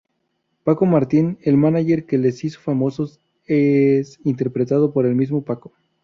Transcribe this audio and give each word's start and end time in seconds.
Paco 0.63 0.87
Martín, 0.87 1.37
el 1.43 1.57
mánager 1.57 2.07
que 2.07 2.17
les 2.17 2.43
hizo 2.43 2.59
famosos, 2.59 3.19
es 3.45 4.19
interpretado 4.23 4.91
por 4.91 5.05
el 5.05 5.13
mismo 5.13 5.43
Paco. 5.43 5.73